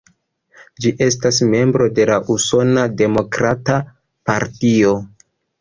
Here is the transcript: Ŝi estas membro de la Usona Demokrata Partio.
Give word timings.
Ŝi 0.85 0.91
estas 1.07 1.41
membro 1.51 1.89
de 1.99 2.07
la 2.11 2.17
Usona 2.37 2.87
Demokrata 3.03 3.79
Partio. 4.31 4.99